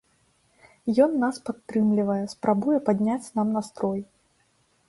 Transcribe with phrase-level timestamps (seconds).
[1.05, 4.01] Ён нас падтрымлівае, спрабуе падняць нам настрой.